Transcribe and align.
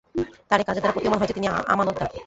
তাঁর 0.49 0.59
এ 0.59 0.67
কাজের 0.67 0.81
দ্বারা 0.81 0.95
প্রতীয়মান 0.95 1.19
হয় 1.19 1.29
যে, 1.29 1.35
তিনি 1.37 1.47
আমানতদার। 1.73 2.09